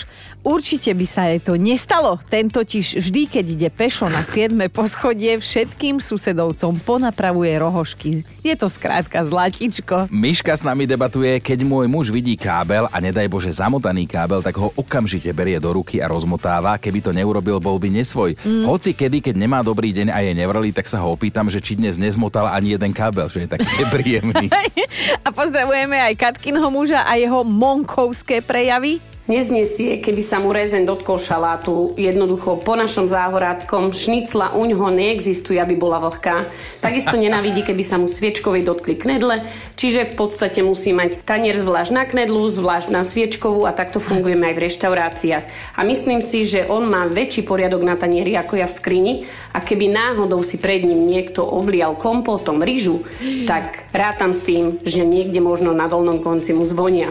určite 0.46 0.94
by 0.94 1.06
sa 1.10 1.26
jej 1.26 1.42
to 1.42 1.58
nestalo. 1.58 2.22
Ten 2.30 2.46
totiž 2.46 3.02
vždy, 3.02 3.22
keď 3.26 3.44
ide 3.50 3.68
pešo 3.74 4.06
na 4.06 4.22
7. 4.22 4.54
poschodie, 4.70 5.42
všetkým 5.42 5.98
susedovcom 5.98 6.78
ponapravuje 6.86 7.50
rohošky. 7.58 8.22
Je 8.46 8.54
to 8.54 8.70
skrátka 8.70 9.26
zlatičko. 9.26 10.06
Myška 10.14 10.54
s 10.54 10.62
nami 10.62 10.86
debatuje, 10.86 11.42
keď 11.42 11.66
môj 11.66 11.90
muž 11.90 12.14
vidí 12.14 12.38
kábel 12.38 12.86
a 12.94 12.96
nedaj 13.02 13.26
Bože 13.26 13.50
zamotaný 13.50 14.06
kábel, 14.06 14.38
tak 14.38 14.54
ho 14.54 14.70
okamžite 14.78 15.34
berie 15.34 15.58
do 15.58 15.74
ruky 15.74 15.98
a 15.98 16.06
rozmotáva. 16.06 16.78
Keby 16.78 17.02
to 17.02 17.10
neurobil, 17.10 17.58
bol 17.58 17.82
by 17.82 17.90
nesvoj. 17.90 18.38
Mm. 18.46 18.70
Hoci 18.70 18.94
kedy, 18.94 19.18
keď 19.18 19.34
nemá 19.34 19.66
dobrý 19.66 19.90
deň 19.90 20.14
a 20.14 20.22
je 20.22 20.32
nevrlý, 20.38 20.70
tak 20.70 20.86
sa 20.86 21.02
ho 21.02 21.10
opýtam, 21.10 21.50
že 21.50 21.58
či 21.58 21.74
dnes 21.74 21.98
nezmotal 21.98 22.46
ani 22.46 22.78
jeden 22.78 22.94
kábel, 22.94 23.26
že 23.26 23.44
je 23.44 23.48
taký 23.50 23.66
nepríjemný. 23.82 24.46
a 25.26 25.28
pozdravujeme 25.34 25.98
aj 25.98 26.14
Katkinho 26.14 26.70
muža 26.70 27.02
a 27.02 27.18
jeho 27.18 27.42
monkovské 27.42 28.46
prejavy. 28.46 29.15
Neznesie, 29.26 29.98
keby 29.98 30.22
sa 30.22 30.38
mu 30.38 30.54
rezen 30.54 30.86
dotkol 30.86 31.18
šalátu. 31.18 31.98
Jednoducho 31.98 32.62
po 32.62 32.78
našom 32.78 33.10
záhoráckom 33.10 33.90
šnicla 33.90 34.54
u 34.54 34.62
ňoho 34.70 34.94
neexistuje, 34.94 35.58
aby 35.58 35.74
bola 35.74 35.98
vlhká. 35.98 36.46
Takisto 36.78 37.18
nenávidí, 37.18 37.66
keby 37.66 37.82
sa 37.82 37.98
mu 37.98 38.06
sviečkovej 38.06 38.62
dotkli 38.62 38.94
knedle, 38.94 39.42
čiže 39.74 40.06
v 40.06 40.14
podstate 40.14 40.62
musí 40.62 40.94
mať 40.94 41.26
tanier 41.26 41.58
zvlášť 41.58 41.90
na 41.90 42.06
knedlu, 42.06 42.46
zvlášť 42.46 42.86
na 42.94 43.02
sviečkovú 43.02 43.66
a 43.66 43.74
takto 43.74 43.98
fungujeme 43.98 44.46
aj 44.46 44.54
v 44.54 44.64
reštauráciách. 44.70 45.44
A 45.74 45.80
myslím 45.82 46.22
si, 46.22 46.46
že 46.46 46.62
on 46.70 46.86
má 46.86 47.10
väčší 47.10 47.42
poriadok 47.42 47.82
na 47.82 47.98
tanieri 47.98 48.38
ako 48.38 48.62
ja 48.62 48.70
v 48.70 48.78
skrini 48.78 49.14
a 49.50 49.58
keby 49.58 49.90
náhodou 49.90 50.46
si 50.46 50.54
pred 50.54 50.86
ním 50.86 51.02
niekto 51.02 51.42
oblial 51.42 51.98
kompotom 51.98 52.62
rýžu, 52.62 53.02
tak 53.50 53.90
rátam 53.90 54.30
s 54.30 54.46
tým, 54.46 54.78
že 54.86 55.02
niekde 55.02 55.42
možno 55.42 55.74
na 55.74 55.90
dolnom 55.90 56.22
konci 56.22 56.54
mu 56.54 56.62
zvonia. 56.62 57.10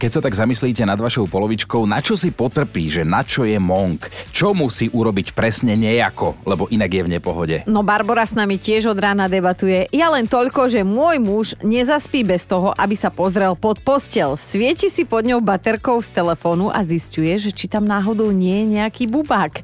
Keď 0.00 0.10
sa 0.10 0.20
tak 0.24 0.34
zamyslíte 0.34 0.79
nad 0.84 1.00
vašou 1.00 1.26
polovičkou, 1.26 1.84
na 1.88 2.04
čo 2.04 2.14
si 2.16 2.30
potrpí, 2.34 2.92
že 2.92 3.02
na 3.06 3.24
čo 3.24 3.48
je 3.48 3.56
monk? 3.56 4.08
Čo 4.30 4.52
musí 4.52 4.88
urobiť 4.90 5.32
presne 5.32 5.76
nejako, 5.76 6.42
lebo 6.44 6.68
inak 6.68 6.90
je 6.90 7.02
v 7.06 7.12
nepohode? 7.12 7.56
No 7.68 7.80
Barbara 7.80 8.24
s 8.24 8.36
nami 8.36 8.60
tiež 8.60 8.92
od 8.92 8.98
rána 8.98 9.30
debatuje. 9.30 9.88
Ja 9.94 10.12
len 10.12 10.28
toľko, 10.28 10.70
že 10.70 10.86
môj 10.86 11.16
muž 11.20 11.46
nezaspí 11.60 12.24
bez 12.24 12.44
toho, 12.44 12.74
aby 12.76 12.94
sa 12.96 13.08
pozrel 13.08 13.56
pod 13.56 13.80
postel. 13.80 14.36
Svieti 14.36 14.92
si 14.92 15.08
pod 15.08 15.24
ňou 15.24 15.44
baterkou 15.44 16.00
z 16.00 16.12
telefónu 16.12 16.68
a 16.68 16.84
zistuje, 16.84 17.36
že 17.40 17.50
či 17.54 17.68
tam 17.68 17.86
náhodou 17.88 18.32
nie 18.34 18.64
je 18.64 18.66
nejaký 18.80 19.06
bubák 19.08 19.62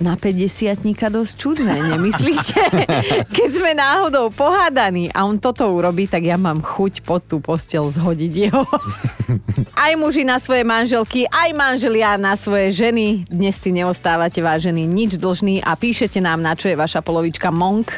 na 0.00 0.16
50 0.16 0.80
dosť 1.12 1.32
čudné, 1.36 1.76
nemyslíte? 1.76 2.56
Keď 3.36 3.50
sme 3.52 3.72
náhodou 3.76 4.32
pohádaní 4.32 5.12
a 5.12 5.28
on 5.28 5.36
toto 5.36 5.68
urobí, 5.68 6.08
tak 6.08 6.24
ja 6.24 6.40
mám 6.40 6.64
chuť 6.64 7.04
pod 7.04 7.20
tú 7.28 7.36
postel 7.38 7.84
zhodiť 7.84 8.32
jeho. 8.32 8.64
Aj 9.84 9.92
muži 9.96 10.24
na 10.24 10.36
svoje 10.36 10.60
manželky, 10.60 11.24
aj 11.24 11.56
manželia 11.56 12.20
na 12.20 12.36
svoje 12.36 12.68
ženy. 12.68 13.24
Dnes 13.32 13.56
si 13.56 13.72
neostávate 13.72 14.44
vážení 14.44 14.84
nič 14.84 15.16
dlžný 15.16 15.64
a 15.64 15.72
píšete 15.72 16.20
nám, 16.20 16.44
na 16.44 16.52
čo 16.52 16.68
je 16.68 16.76
vaša 16.76 17.00
polovička 17.00 17.48
monk. 17.48 17.88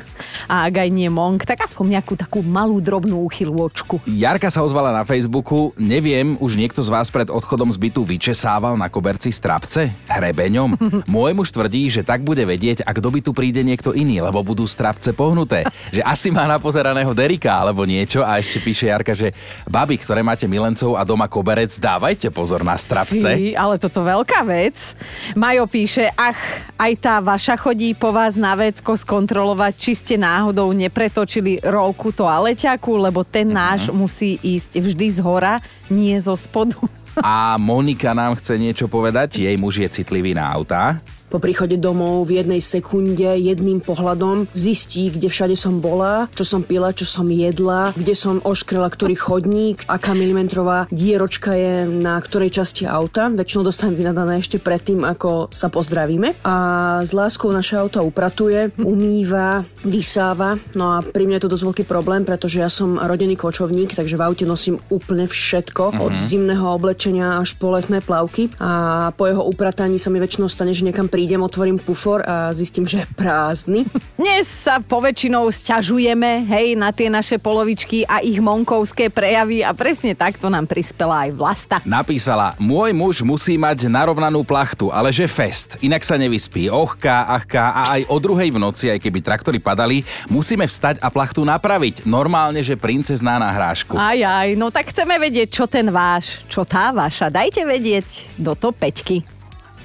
A 0.47 0.71
ak 0.71 0.87
aj 0.87 0.91
nie 0.95 1.11
monk, 1.11 1.43
tak 1.43 1.67
aspoň 1.67 1.99
nejakú 1.99 2.15
takú 2.15 2.39
malú 2.45 2.79
drobnú 2.79 3.27
uchylôčku. 3.27 3.99
Jarka 4.07 4.47
sa 4.47 4.63
ozvala 4.63 4.95
na 4.95 5.03
Facebooku. 5.03 5.75
Neviem, 5.75 6.39
už 6.39 6.55
niekto 6.55 6.87
z 6.87 6.93
vás 6.93 7.11
pred 7.11 7.27
odchodom 7.27 7.75
z 7.75 7.79
bytu 7.83 8.07
vyčesával 8.07 8.79
na 8.79 8.87
koberci 8.87 9.35
strapce? 9.35 9.91
Hrebeňom? 10.07 10.79
Môj 11.11 11.33
muž 11.35 11.51
tvrdí, 11.51 11.91
že 11.93 12.01
tak 12.01 12.25
bude 12.25 12.41
vedieť, 12.41 12.81
ak 12.89 12.97
do 13.05 13.13
bytu 13.13 13.37
príde 13.37 13.61
niekto 13.61 13.93
iný, 13.93 14.25
lebo 14.25 14.41
budú 14.41 14.65
strapce 14.65 15.13
pohnuté. 15.13 15.69
Že 15.93 16.03
asi 16.09 16.29
má 16.33 16.49
napozeraného 16.49 17.13
Derika 17.13 17.61
alebo 17.61 17.85
niečo 17.85 18.25
a 18.25 18.41
ešte 18.41 18.65
píše 18.65 18.89
Jarka, 18.89 19.13
že 19.13 19.37
babi, 19.69 20.01
ktoré 20.01 20.25
máte 20.25 20.49
milencov 20.49 20.97
a 20.97 21.05
doma 21.05 21.29
koberec, 21.29 21.77
dávajte 21.77 22.33
pozor 22.33 22.65
na 22.65 22.81
strapce. 22.81 23.29
Fí, 23.37 23.53
ale 23.53 23.77
toto 23.77 24.01
veľká 24.01 24.41
vec. 24.49 24.97
Majo 25.37 25.69
píše, 25.69 26.09
ach, 26.17 26.41
aj 26.81 26.93
tá 26.97 27.21
vaša 27.21 27.61
chodí 27.61 27.93
po 27.93 28.09
vás 28.09 28.41
na 28.41 28.57
vecko 28.57 28.97
skontrolovať, 28.97 29.73
či 29.77 29.93
ste 29.93 30.15
náhodou 30.17 30.73
nepretočili 30.73 31.61
rolku 31.61 32.15
toaleťaku, 32.17 32.93
lebo 32.97 33.21
ten 33.27 33.53
uh-huh. 33.53 33.61
náš 33.77 33.93
musí 33.93 34.41
ísť 34.41 34.81
vždy 34.81 35.07
z 35.13 35.19
hora, 35.21 35.61
nie 35.93 36.17
zo 36.17 36.33
spodu. 36.39 36.81
A 37.21 37.61
Monika 37.61 38.17
nám 38.17 38.41
chce 38.41 38.57
niečo 38.57 38.89
povedať, 38.89 39.45
jej 39.45 39.57
muž 39.61 39.85
je 39.85 39.89
citlivý 39.93 40.33
na 40.33 40.49
autá. 40.49 40.97
Po 41.33 41.41
príchode 41.41 41.81
domov 41.81 42.29
v 42.29 42.45
jednej 42.45 42.61
sekunde 42.61 43.25
jedným 43.25 43.81
pohľadom 43.81 44.53
zistí, 44.53 45.09
kde 45.09 45.33
všade 45.33 45.57
som 45.57 45.81
bola, 45.81 46.29
čo 46.37 46.45
som 46.45 46.61
pila, 46.61 46.93
čo 46.93 47.09
som 47.09 47.25
jedla, 47.25 47.97
kde 47.97 48.13
som 48.13 48.45
oškrela 48.45 48.93
ktorý 48.93 49.17
chodník, 49.17 49.81
aká 49.89 50.13
milimetrová 50.13 50.85
dieročka 50.93 51.57
je 51.57 51.89
na 51.89 52.21
ktorej 52.21 52.53
časti 52.53 52.85
auta. 52.85 53.33
Väčšinou 53.33 53.65
dostanem 53.65 53.97
vynadané 53.97 54.45
ešte 54.45 54.61
predtým, 54.61 55.09
ako 55.09 55.49
sa 55.49 55.73
pozdravíme. 55.73 56.37
A 56.45 56.55
s 57.01 57.17
láskou 57.17 57.49
naše 57.49 57.81
auto 57.81 58.05
upratuje, 58.05 58.77
umýva, 58.85 59.65
vysáva. 59.89 60.61
No 60.77 60.93
a 60.93 61.01
pri 61.01 61.25
mne 61.25 61.41
je 61.41 61.49
to 61.49 61.53
dosť 61.57 61.65
veľký 61.65 61.85
problém, 61.89 62.29
pretože 62.29 62.61
ja 62.61 62.69
som 62.69 63.01
rodený 63.01 63.41
kočovník, 63.41 63.97
takže 63.97 64.21
v 64.21 64.25
aute 64.29 64.45
nosím 64.45 64.77
úplne 64.93 65.25
všetko, 65.25 65.97
mm-hmm. 65.97 66.05
od 66.05 66.13
zimného 66.21 66.67
oblečenia 66.77 67.41
až 67.41 67.57
po 67.57 67.73
letné 67.73 68.05
plavky. 68.05 68.53
A 68.61 69.09
po 69.17 69.25
jeho 69.25 69.41
uprataní 69.49 69.97
sa 69.97 70.13
mi 70.13 70.21
väčšinou 70.21 70.53
stane, 70.53 70.77
že 70.77 70.85
niekam 70.85 71.09
prídem, 71.23 71.39
otvorím 71.39 71.79
pufor 71.79 72.19
a 72.27 72.51
zistím, 72.51 72.83
že 72.83 73.07
je 73.07 73.15
prázdny. 73.15 73.87
Dnes 74.19 74.43
sa 74.43 74.83
poväčšinou 74.83 75.47
sťažujeme, 75.55 76.51
hej, 76.51 76.75
na 76.75 76.91
tie 76.91 77.07
naše 77.07 77.39
polovičky 77.39 78.03
a 78.11 78.19
ich 78.19 78.43
monkovské 78.43 79.07
prejavy 79.07 79.63
a 79.63 79.71
presne 79.71 80.19
takto 80.19 80.51
nám 80.51 80.67
prispela 80.67 81.23
aj 81.23 81.31
Vlasta. 81.31 81.77
Napísala, 81.87 82.59
môj 82.59 82.91
muž 82.91 83.23
musí 83.23 83.55
mať 83.55 83.87
narovnanú 83.87 84.43
plachtu, 84.43 84.91
ale 84.91 85.15
že 85.15 85.31
fest, 85.31 85.79
inak 85.79 86.03
sa 86.03 86.19
nevyspí. 86.19 86.67
Ochka, 86.67 87.23
achka 87.31 87.71
a 87.71 87.95
aj 87.95 88.11
o 88.11 88.19
druhej 88.19 88.51
v 88.51 88.59
noci, 88.59 88.91
aj 88.91 88.99
keby 88.99 89.23
traktory 89.23 89.63
padali, 89.63 90.03
musíme 90.27 90.67
vstať 90.67 90.99
a 90.99 91.07
plachtu 91.07 91.47
napraviť. 91.47 92.03
Normálne, 92.03 92.67
že 92.67 92.75
princezná 92.75 93.39
na 93.39 93.55
hrášku. 93.55 93.95
Aj, 93.95 94.19
aj, 94.19 94.59
no 94.59 94.75
tak 94.75 94.91
chceme 94.91 95.23
vedieť, 95.23 95.55
čo 95.55 95.71
ten 95.71 95.87
váš, 95.87 96.43
čo 96.51 96.67
tá 96.67 96.91
vaša. 96.91 97.31
Dajte 97.31 97.63
vedieť 97.63 98.27
do 98.35 98.59
to 98.59 98.75
peťky. 98.75 99.23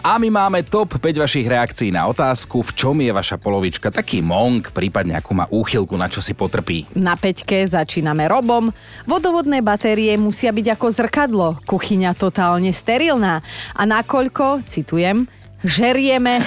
A 0.05 0.21
my 0.21 0.29
máme 0.29 0.61
top 0.61 1.01
5 1.01 1.23
vašich 1.23 1.47
reakcií 1.49 1.89
na 1.89 2.05
otázku, 2.05 2.61
v 2.61 2.71
čom 2.77 2.95
je 3.01 3.09
vaša 3.09 3.41
polovička 3.41 3.89
taký 3.89 4.21
monk, 4.21 4.69
prípadne 4.71 5.17
akú 5.17 5.33
má 5.33 5.49
úchylku, 5.49 5.97
na 5.97 6.05
čo 6.05 6.21
si 6.21 6.37
potrpí. 6.37 6.85
Na 6.93 7.17
peťke 7.17 7.65
začíname 7.65 8.29
robom. 8.29 8.69
Vodovodné 9.09 9.65
batérie 9.65 10.13
musia 10.15 10.53
byť 10.53 10.67
ako 10.77 10.87
zrkadlo, 10.93 11.47
kuchyňa 11.65 12.13
totálne 12.13 12.69
sterilná. 12.69 13.41
A 13.73 13.81
nakoľko, 13.83 14.65
citujem, 14.69 15.25
žerieme 15.65 16.41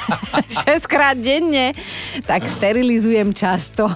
6 0.68 0.84
krát 0.88 1.16
denne, 1.16 1.76
tak 2.24 2.48
sterilizujem 2.48 3.32
často. 3.36 3.88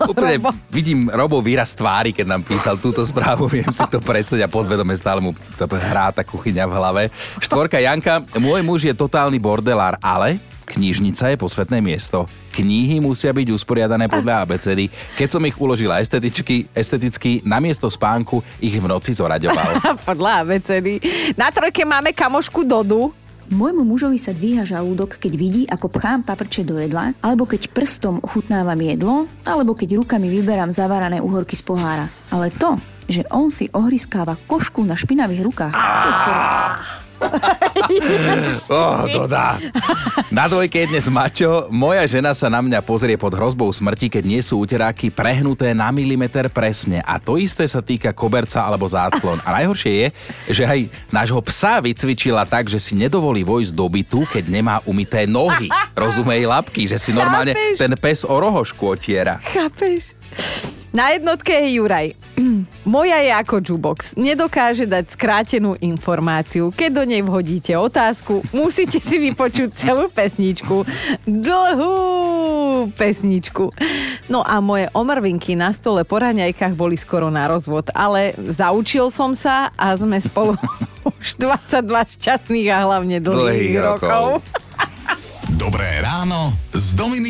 Úplne 0.00 0.36
Robo. 0.40 0.50
vidím 0.72 1.08
Robo 1.12 1.38
výraz 1.44 1.76
tvári, 1.76 2.12
keď 2.16 2.26
nám 2.26 2.42
písal 2.44 2.80
túto 2.80 3.04
správu, 3.04 3.48
viem 3.48 3.68
si 3.72 3.84
to 3.88 4.00
predstaviť 4.00 4.44
a 4.44 4.52
podvedome 4.52 4.96
stále 4.96 5.20
mu 5.20 5.36
to 5.58 5.64
hrá 5.68 6.12
tá 6.12 6.24
kuchyňa 6.24 6.64
v 6.68 6.72
hlave. 6.72 7.02
Štvorka 7.40 7.78
Janka, 7.80 8.24
môj 8.36 8.60
muž 8.64 8.88
je 8.88 8.94
totálny 8.96 9.36
bordelár, 9.36 9.96
ale 10.00 10.40
knižnica 10.72 11.34
je 11.34 11.36
posvetné 11.36 11.84
miesto. 11.84 12.24
Knihy 12.52 13.00
musia 13.00 13.32
byť 13.32 13.48
usporiadané 13.48 14.12
podľa 14.12 14.44
abecedy. 14.44 14.92
Keď 15.16 15.28
som 15.32 15.42
ich 15.48 15.56
uložila 15.56 16.04
esteticky, 16.04 16.68
esteticky 16.76 17.40
namiesto 17.44 17.88
spánku 17.88 18.44
ich 18.60 18.76
v 18.76 18.84
noci 18.84 19.16
zoraďoval. 19.16 19.80
podľa 20.08 20.44
abecedy. 20.44 21.00
Na 21.32 21.48
trojke 21.48 21.84
máme 21.88 22.12
kamošku 22.12 22.64
Dodu, 22.64 23.08
Môjmu 23.52 23.84
mužovi 23.84 24.16
sa 24.16 24.32
dvíha 24.32 24.64
žalúdok, 24.64 25.20
keď 25.20 25.32
vidí, 25.36 25.62
ako 25.68 25.92
pchám 25.92 26.24
paprče 26.24 26.64
do 26.64 26.80
jedla, 26.80 27.12
alebo 27.20 27.44
keď 27.44 27.68
prstom 27.68 28.16
ochutnávam 28.24 28.80
jedlo, 28.80 29.28
alebo 29.44 29.76
keď 29.76 30.00
rukami 30.00 30.32
vyberám 30.32 30.72
zavarané 30.72 31.20
uhorky 31.20 31.52
z 31.52 31.60
pohára. 31.60 32.08
Ale 32.32 32.48
to, 32.48 32.80
že 33.12 33.28
on 33.28 33.52
si 33.52 33.68
ohriskáva 33.76 34.40
košku 34.48 34.80
na 34.88 34.96
špinavých 34.96 35.44
rukách, 35.44 35.76
oh, 38.72 39.04
to 39.08 39.22
dá. 39.30 39.58
Na 40.28 40.48
dvojke 40.48 40.84
je 40.84 40.90
dnes 40.90 41.06
Mačo. 41.08 41.68
Moja 41.70 42.04
žena 42.08 42.34
sa 42.34 42.48
na 42.48 42.60
mňa 42.62 42.80
pozrie 42.82 43.16
pod 43.18 43.34
hrozbou 43.34 43.70
smrti, 43.70 44.08
keď 44.12 44.24
nie 44.26 44.40
sú 44.42 44.62
uteráky 44.62 45.12
prehnuté 45.12 45.72
na 45.76 45.90
milimeter 45.94 46.48
presne. 46.50 47.00
A 47.04 47.18
to 47.22 47.38
isté 47.38 47.66
sa 47.68 47.80
týka 47.84 48.10
koberca 48.14 48.64
alebo 48.64 48.88
záclon. 48.88 49.38
A 49.44 49.62
najhoršie 49.62 49.92
je, 49.92 50.06
že 50.50 50.64
aj 50.66 50.80
nášho 51.12 51.40
psa 51.46 51.78
vycvičila 51.82 52.44
tak, 52.48 52.68
že 52.68 52.78
si 52.82 52.98
nedovolí 52.98 53.42
vojsť 53.46 53.72
do 53.74 53.86
bytu, 53.88 54.20
keď 54.28 54.44
nemá 54.48 54.80
umité 54.88 55.24
nohy. 55.28 55.68
Rozumej 55.98 56.48
labky, 56.48 56.88
že 56.88 56.98
si 56.98 57.14
normálne 57.14 57.54
Chápeš? 57.54 57.78
ten 57.78 57.92
pes 57.98 58.20
o 58.26 58.34
rohošku 58.34 58.82
otiera. 58.96 59.38
Chápeš? 59.42 60.16
Na 60.92 61.08
jednotke 61.16 61.52
je 61.52 61.80
Juraj. 61.80 62.31
Moja 62.82 63.22
je 63.22 63.30
ako 63.30 63.54
jukebox. 63.60 64.16
Nedokáže 64.16 64.88
dať 64.88 65.14
skrátenú 65.14 65.78
informáciu. 65.78 66.72
Keď 66.72 66.90
do 66.90 67.04
nej 67.06 67.22
vhodíte 67.22 67.76
otázku, 67.76 68.42
musíte 68.50 68.98
si 68.98 69.20
vypočuť 69.20 69.70
celú 69.72 70.08
pesničku. 70.08 70.82
Dlhú 71.22 71.94
pesničku. 72.96 73.70
No 74.26 74.42
a 74.42 74.58
moje 74.58 74.90
omrvinky 74.90 75.54
na 75.54 75.70
stole 75.70 76.02
po 76.02 76.18
raňajkách 76.18 76.74
boli 76.74 76.96
skoro 76.96 77.30
na 77.30 77.46
rozvod, 77.46 77.92
ale 77.92 78.34
zaučil 78.48 79.12
som 79.12 79.36
sa 79.36 79.70
a 79.76 79.94
sme 79.94 80.18
spolu 80.18 80.56
už 81.20 81.38
22 81.38 81.84
šťastných 82.18 82.68
a 82.72 82.78
hlavne 82.82 83.16
dlhých, 83.20 83.38
Dlhých 83.38 83.78
rokov. 83.78 84.08
rokov. 84.08 84.26
Dobré 85.52 86.00
ráno 86.02 86.56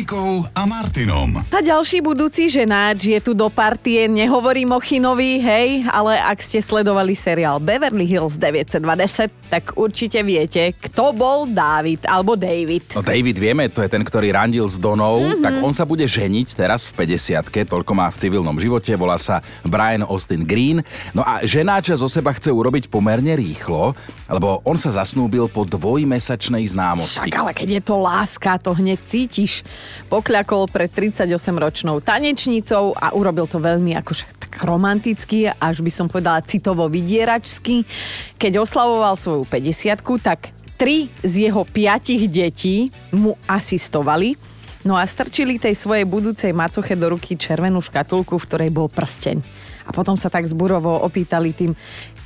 Dominikou 0.03 0.43
a 0.51 0.67
Martinom. 0.67 1.31
A 1.47 1.63
ďalší 1.63 2.03
budúci 2.03 2.51
ženáč 2.51 3.07
je 3.07 3.19
tu 3.23 3.31
do 3.31 3.47
partie, 3.47 4.03
nehovorím 4.11 4.75
o 4.75 4.79
Chinovi, 4.83 5.39
hej, 5.39 5.87
ale 5.87 6.19
ak 6.19 6.43
ste 6.43 6.59
sledovali 6.59 7.15
seriál 7.15 7.55
Beverly 7.63 8.03
Hills 8.03 8.35
920, 8.35 9.31
tak 9.47 9.71
určite 9.79 10.19
viete, 10.27 10.75
kto 10.75 11.15
bol 11.15 11.47
David, 11.47 12.03
alebo 12.03 12.35
David. 12.35 12.83
No 12.91 12.99
David 12.99 13.39
vieme, 13.39 13.71
to 13.71 13.79
je 13.79 13.87
ten, 13.87 14.03
ktorý 14.03 14.35
randil 14.35 14.67
s 14.67 14.75
Donou, 14.75 15.23
mm-hmm. 15.23 15.39
tak 15.39 15.53
on 15.63 15.71
sa 15.71 15.87
bude 15.87 16.03
ženiť 16.03 16.51
teraz 16.51 16.91
v 16.91 17.07
50 17.07 17.71
toľko 17.71 17.91
má 17.95 18.11
v 18.11 18.19
civilnom 18.19 18.59
živote, 18.59 18.91
volá 18.99 19.15
sa 19.15 19.39
Brian 19.63 20.03
Austin 20.03 20.43
Green. 20.43 20.83
No 21.15 21.23
a 21.23 21.47
ženáča 21.47 21.95
zo 21.95 22.11
seba 22.11 22.35
chce 22.35 22.51
urobiť 22.51 22.91
pomerne 22.91 23.39
rýchlo, 23.39 23.95
lebo 24.27 24.59
on 24.67 24.75
sa 24.75 24.91
zasnúbil 24.91 25.47
po 25.47 25.63
dvojmesačnej 25.63 26.67
známosti. 26.75 27.23
Však 27.23 27.39
ale 27.39 27.51
keď 27.55 27.69
je 27.79 27.81
to 27.87 27.95
láska, 28.03 28.59
to 28.59 28.75
hneď 28.75 28.99
cítiš. 29.07 29.63
Pokľakol 30.09 30.69
pred 30.69 30.89
38-ročnou 30.91 32.03
tanečnicou 32.03 32.93
a 32.93 33.11
urobil 33.17 33.49
to 33.49 33.57
veľmi 33.57 33.97
akože 33.99 34.25
tak 34.37 34.61
romanticky, 34.61 35.49
až 35.49 35.81
by 35.81 35.91
som 35.91 36.05
povedala 36.05 36.45
citovo 36.45 36.85
vydieračsky. 36.85 37.85
Keď 38.37 38.61
oslavoval 38.61 39.17
svoju 39.17 39.49
50 39.49 40.01
tak 40.21 40.53
tri 40.77 41.07
z 41.21 41.49
jeho 41.49 41.63
piatich 41.63 42.27
detí 42.27 42.91
mu 43.13 43.37
asistovali. 43.47 44.35
No 44.83 44.99
a 44.99 45.07
strčili 45.07 45.55
tej 45.55 45.79
svojej 45.79 46.03
budúcej 46.03 46.51
macoche 46.51 46.99
do 46.99 47.15
ruky 47.15 47.39
červenú 47.39 47.79
škatulku, 47.79 48.35
v 48.35 48.47
ktorej 48.51 48.69
bol 48.69 48.91
prsteň. 48.91 49.39
A 49.87 49.95
potom 49.95 50.19
sa 50.19 50.27
tak 50.27 50.43
zburovo 50.43 50.99
opýtali 51.07 51.55
tým 51.55 51.71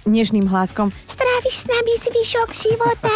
nežným 0.09 0.47
hláskom 0.47 0.89
Stráviš 1.05 1.63
s 1.63 1.65
nami 1.67 1.93
zvyšok 1.99 2.49
života? 2.51 3.13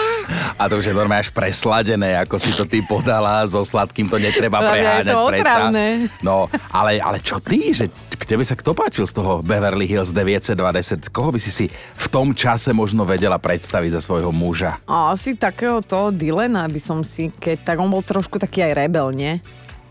A 0.56 0.70
to 0.70 0.78
už 0.78 0.92
je 0.92 0.96
normálne 0.96 1.26
až 1.26 1.34
presladené, 1.34 2.16
ako 2.22 2.38
si 2.38 2.52
to 2.54 2.70
ty 2.70 2.84
podala, 2.86 3.42
so 3.50 3.66
sladkým 3.66 4.06
to 4.06 4.22
netreba 4.22 4.62
Ale 4.62 4.66
je 4.66 4.72
preháňať. 4.78 5.06
to 5.10 5.20
otravné. 5.26 5.86
No, 6.22 6.46
ale, 6.70 7.02
ale 7.02 7.18
čo 7.24 7.42
ty, 7.42 7.74
že 7.74 7.90
k 8.14 8.24
tebe 8.30 8.46
sa 8.46 8.54
kto 8.54 8.78
páčil 8.78 9.10
z 9.10 9.18
toho 9.18 9.42
Beverly 9.42 9.90
Hills 9.90 10.14
920? 10.14 11.10
Koho 11.10 11.34
by 11.34 11.40
si 11.42 11.50
si 11.50 11.66
v 11.74 12.08
tom 12.14 12.38
čase 12.38 12.70
možno 12.70 13.02
vedela 13.02 13.42
predstaviť 13.42 13.98
za 13.98 14.02
svojho 14.06 14.30
muža? 14.30 14.78
Asi 14.86 15.34
takého 15.34 15.82
toho 15.82 16.14
Dylana 16.14 16.70
by 16.70 16.78
som 16.78 17.02
si, 17.02 17.34
keď 17.34 17.74
tak 17.74 17.78
on 17.82 17.90
bol 17.90 18.06
trošku 18.06 18.38
taký 18.38 18.62
aj 18.62 18.86
rebel, 18.86 19.10
nie? 19.10 19.42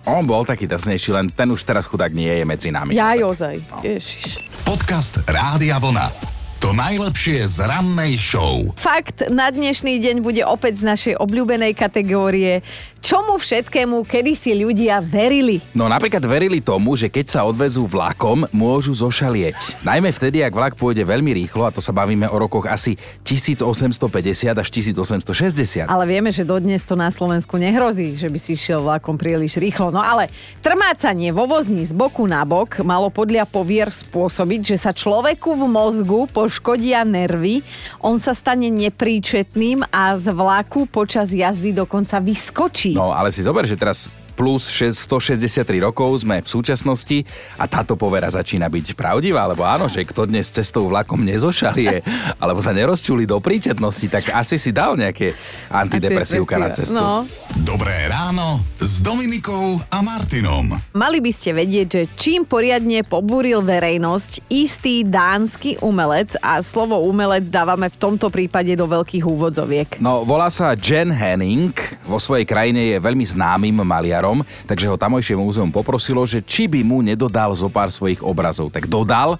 On 0.06 0.24
bol 0.24 0.46
taký 0.48 0.64
drsnejší, 0.64 1.12
len 1.12 1.26
ten 1.28 1.50
už 1.50 1.60
teraz 1.66 1.84
chudák 1.84 2.14
nie 2.14 2.30
je 2.30 2.44
medzi 2.46 2.68
nami. 2.72 2.96
Ja 2.96 3.12
ozaj. 3.20 3.60
Ježiš. 3.84 4.38
Podcast 4.64 5.20
Rádia 5.28 5.76
Vlna. 5.76 6.39
To 6.60 6.76
najlepšie 6.76 7.48
z 7.48 7.64
rannej 7.64 8.20
show. 8.20 8.68
Fakt, 8.76 9.24
na 9.32 9.48
dnešný 9.48 9.96
deň 9.96 10.20
bude 10.20 10.44
opäť 10.44 10.84
z 10.84 10.92
našej 10.92 11.14
obľúbenej 11.16 11.72
kategórie 11.72 12.60
čomu 13.00 13.40
všetkému 13.40 14.04
kedysi 14.04 14.52
ľudia 14.52 15.00
verili. 15.00 15.64
No 15.72 15.88
napríklad 15.88 16.20
verili 16.28 16.60
tomu, 16.60 16.94
že 17.00 17.08
keď 17.08 17.26
sa 17.32 17.40
odvezú 17.48 17.88
vlakom, 17.88 18.44
môžu 18.52 18.92
zošalieť. 18.92 19.56
Najmä 19.88 20.12
vtedy, 20.12 20.44
ak 20.44 20.52
vlak 20.52 20.74
pôjde 20.76 21.00
veľmi 21.08 21.32
rýchlo, 21.32 21.64
a 21.64 21.72
to 21.72 21.80
sa 21.80 21.96
bavíme 21.96 22.28
o 22.28 22.36
rokoch 22.36 22.68
asi 22.68 23.00
1850 23.24 24.52
až 24.52 24.68
1860. 24.68 25.88
Ale 25.88 26.04
vieme, 26.04 26.28
že 26.28 26.44
dodnes 26.44 26.84
to 26.84 26.92
na 26.92 27.08
Slovensku 27.08 27.56
nehrozí, 27.56 28.20
že 28.20 28.28
by 28.28 28.36
si 28.36 28.52
šiel 28.52 28.84
vlakom 28.84 29.16
príliš 29.16 29.56
rýchlo. 29.56 29.88
No 29.88 30.04
ale 30.04 30.28
trmácanie 30.60 31.32
vo 31.32 31.48
vozni 31.48 31.88
z 31.88 31.96
boku 31.96 32.28
na 32.28 32.44
bok 32.44 32.84
malo 32.84 33.08
podľa 33.08 33.48
povier 33.48 33.88
spôsobiť, 33.88 34.76
že 34.76 34.76
sa 34.76 34.92
človeku 34.92 35.56
v 35.56 35.64
mozgu 35.64 36.28
poškodia 36.50 37.06
nervy, 37.06 37.62
on 38.02 38.18
sa 38.18 38.34
stane 38.34 38.66
nepríčetným 38.74 39.86
a 39.86 40.18
z 40.18 40.34
vlaku 40.34 40.90
počas 40.90 41.30
jazdy 41.30 41.70
dokonca 41.70 42.18
vyskočí. 42.18 42.98
No 42.98 43.14
ale 43.14 43.30
si 43.30 43.46
zober, 43.46 43.70
že 43.70 43.78
teraz 43.78 44.10
plus 44.40 44.72
6, 44.72 44.96
163 45.04 45.84
rokov 45.84 46.24
sme 46.24 46.40
v 46.40 46.48
súčasnosti 46.48 47.28
a 47.60 47.68
táto 47.68 47.92
povera 47.92 48.24
začína 48.32 48.72
byť 48.72 48.96
pravdivá, 48.96 49.44
lebo 49.44 49.68
áno, 49.68 49.84
že 49.84 50.00
kto 50.00 50.24
dnes 50.24 50.48
cestou 50.48 50.88
vlakom 50.88 51.20
nezošalie, 51.20 52.00
alebo 52.40 52.64
sa 52.64 52.72
nerozčuli 52.72 53.28
do 53.28 53.36
príčetnosti, 53.36 54.08
tak 54.08 54.32
asi 54.32 54.56
si 54.56 54.72
dal 54.72 54.96
nejaké 54.96 55.36
antidepresívka 55.68 56.56
na 56.56 56.72
cestu. 56.72 56.96
No. 56.96 57.28
Dobré 57.60 58.08
ráno 58.08 58.64
s 58.80 59.04
Dominikou 59.04 59.76
a 59.92 60.00
Martinom. 60.00 60.72
Mali 60.96 61.20
by 61.20 61.32
ste 61.36 61.52
vedieť, 61.52 61.86
že 61.92 62.02
čím 62.16 62.48
poriadne 62.48 63.04
pobúril 63.04 63.60
verejnosť 63.60 64.48
istý 64.48 65.04
dánsky 65.04 65.76
umelec 65.84 66.32
a 66.40 66.64
slovo 66.64 66.96
umelec 67.04 67.44
dávame 67.52 67.92
v 67.92 67.96
tomto 68.00 68.32
prípade 68.32 68.72
do 68.72 68.88
veľkých 68.88 69.20
úvodzoviek. 69.20 69.88
No, 70.00 70.24
volá 70.24 70.48
sa 70.48 70.72
Jen 70.72 71.12
Henning, 71.12 71.76
vo 72.08 72.16
svojej 72.16 72.48
krajine 72.48 72.96
je 72.96 72.96
veľmi 72.96 73.26
známym 73.26 73.76
maliarom, 73.84 74.29
takže 74.64 74.86
ho 74.86 74.96
tamojšie 74.96 75.34
múzeum 75.34 75.68
poprosilo, 75.68 76.22
že 76.22 76.40
či 76.40 76.66
by 76.66 76.80
mu 76.80 77.00
nedodal 77.00 77.52
zo 77.52 77.66
pár 77.66 77.88
svojich 77.88 78.20
obrazov. 78.20 78.70
Tak 78.70 78.86
dodal, 78.86 79.36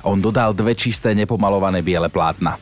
on 0.00 0.18
dodal 0.18 0.52
dve 0.52 0.72
čisté 0.72 1.12
nepomalované 1.12 1.80
biele 1.80 2.08
plátna. 2.08 2.60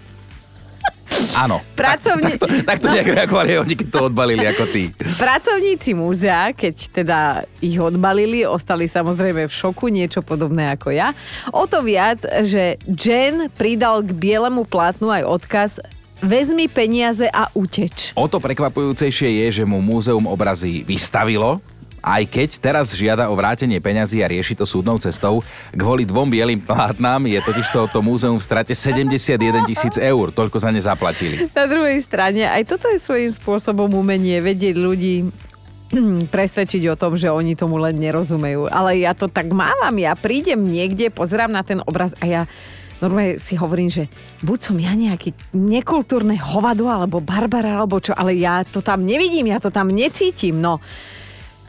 Áno. 1.37 1.61
Pracovne- 1.77 2.35
Tak, 2.35 2.41
tak, 2.41 2.41
to, 2.41 2.47
tak 2.67 2.79
to 2.83 2.89
nejak 2.89 3.09
reagovali 3.15 3.51
oni, 3.61 3.75
keď 3.77 3.89
to 3.89 4.01
odbalili 4.11 4.43
ako 4.43 4.65
ty. 4.67 4.91
Pracovníci 5.21 5.95
múzea, 5.95 6.51
keď 6.51 6.75
teda 6.91 7.19
ich 7.61 7.77
odbalili, 7.79 8.43
ostali 8.43 8.89
samozrejme 8.89 9.47
v 9.47 9.53
šoku, 9.53 9.87
niečo 9.87 10.25
podobné 10.25 10.73
ako 10.73 10.91
ja. 10.91 11.13
O 11.53 11.69
to 11.69 11.85
viac, 11.85 12.25
že 12.43 12.81
Jen 12.89 13.53
pridal 13.53 14.03
k 14.03 14.11
bielemu 14.11 14.65
plátnu 14.65 15.13
aj 15.13 15.23
odkaz 15.23 15.71
Vezmi 16.23 16.71
peniaze 16.71 17.27
a 17.27 17.51
uteč. 17.51 18.15
O 18.15 18.31
to 18.31 18.39
prekvapujúcejšie 18.39 19.43
je, 19.43 19.47
že 19.59 19.65
mu 19.67 19.83
múzeum 19.83 20.23
obrazy 20.31 20.87
vystavilo, 20.87 21.59
aj 21.99 22.23
keď 22.31 22.49
teraz 22.63 22.95
žiada 22.95 23.27
o 23.27 23.35
vrátenie 23.35 23.83
peňazí 23.83 24.23
a 24.23 24.31
rieši 24.31 24.55
to 24.55 24.63
súdnou 24.63 25.03
cestou. 25.03 25.43
Kvôli 25.75 26.07
dvom 26.07 26.31
bielým 26.31 26.63
plátnám 26.63 27.27
je 27.27 27.43
totiž 27.43 27.67
toto 27.75 27.99
múzeum 28.07 28.39
v 28.39 28.47
strate 28.47 28.71
71 28.71 29.35
tisíc 29.67 29.99
eur. 29.99 30.31
Toľko 30.31 30.63
za 30.63 30.71
ne 30.71 30.79
zaplatili. 30.79 31.51
Na 31.51 31.67
druhej 31.67 31.99
strane, 32.07 32.47
aj 32.47 32.71
toto 32.71 32.87
je 32.87 33.03
svojím 33.03 33.35
spôsobom 33.35 33.91
umenie 33.91 34.39
vedieť 34.39 34.79
ľudí 34.79 35.27
presvedčiť 36.35 36.83
o 36.89 36.99
tom, 36.99 37.19
že 37.21 37.29
oni 37.29 37.59
tomu 37.59 37.77
len 37.83 37.99
nerozumejú. 37.99 38.71
Ale 38.71 38.99
ja 39.03 39.13
to 39.13 39.27
tak 39.27 39.51
mávam, 39.51 39.93
ja 39.99 40.15
prídem 40.15 40.59
niekde, 40.59 41.11
pozerám 41.11 41.51
na 41.51 41.67
ten 41.67 41.83
obraz 41.85 42.15
a 42.23 42.25
ja 42.31 42.43
normálne 43.03 43.43
si 43.43 43.59
hovorím, 43.59 43.91
že 43.91 44.07
buď 44.47 44.59
som 44.63 44.77
ja 44.79 44.95
nejaký 44.95 45.35
nekultúrne 45.53 46.39
hovado, 46.39 46.87
alebo 46.87 47.19
barbara, 47.19 47.75
alebo 47.83 47.99
čo, 47.99 48.15
ale 48.15 48.39
ja 48.39 48.63
to 48.63 48.79
tam 48.79 49.03
nevidím, 49.03 49.51
ja 49.51 49.59
to 49.59 49.75
tam 49.75 49.91
necítim, 49.91 50.63
no. 50.63 50.79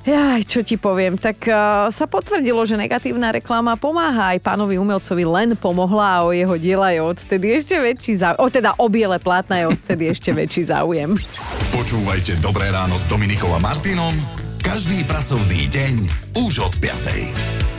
Jaj, 0.04 0.44
čo 0.44 0.60
ti 0.68 0.76
poviem, 0.76 1.16
tak 1.16 1.48
uh, 1.48 1.88
sa 1.88 2.06
potvrdilo, 2.12 2.60
že 2.68 2.76
negatívna 2.76 3.32
reklama 3.32 3.80
pomáha 3.80 4.36
aj 4.36 4.44
pánovi 4.44 4.76
umelcovi 4.76 5.24
len 5.24 5.56
pomohla 5.56 6.20
a 6.20 6.24
o 6.28 6.36
jeho 6.36 6.60
diela 6.60 6.92
je 6.92 7.00
odtedy 7.00 7.56
ešte 7.56 7.80
väčší 7.80 8.20
záujem. 8.20 8.44
O 8.44 8.52
teda 8.52 8.76
o 8.76 8.92
biele 8.92 9.16
plátna 9.16 9.64
je 9.64 9.66
odtedy 9.72 10.12
ešte 10.12 10.36
väčší 10.36 10.68
záujem. 10.68 11.16
Počúvajte 11.72 12.36
Dobré 12.44 12.68
ráno 12.76 13.00
s 13.00 13.08
Dominikou 13.08 13.48
a 13.56 13.64
Martinom 13.64 14.44
každý 14.64 15.04
pracovný 15.04 15.68
deň 15.68 15.94
už 16.40 16.68
od 16.68 16.74
5. 16.80 17.73